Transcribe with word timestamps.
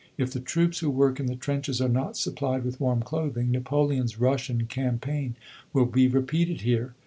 If 0.17 0.31
the 0.31 0.39
troops 0.39 0.79
who 0.79 0.89
work 0.89 1.19
in 1.19 1.27
the 1.27 1.35
trenches 1.35 1.79
are 1.79 1.87
not 1.87 2.17
supplied 2.17 2.63
with 2.63 2.79
warm 2.81 3.03
clothing, 3.03 3.51
Napoleon's 3.51 4.19
Russian 4.19 4.65
campaign 4.65 5.35
will 5.73 5.85
be 5.85 6.07
repeated 6.07 6.61
here." 6.61 6.95